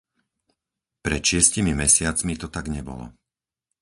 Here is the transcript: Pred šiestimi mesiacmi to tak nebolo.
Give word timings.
Pred 1.07 1.21
šiestimi 1.33 1.73
mesiacmi 1.83 2.33
to 2.41 2.47
tak 2.57 2.65
nebolo. 2.75 3.05